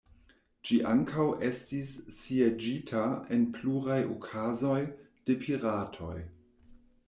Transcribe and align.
Ĝi 0.69 0.77
ankaŭ 0.91 1.25
estis 1.49 1.91
sieĝita, 2.15 3.03
en 3.37 3.45
pluraj 3.59 4.01
okazoj, 4.17 4.81
de 5.29 5.41
piratoj. 5.45 6.15